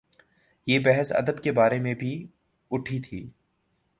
[0.67, 2.27] یہ بحث ادب کے بارے میں بھی
[2.71, 3.29] اٹھی تھی۔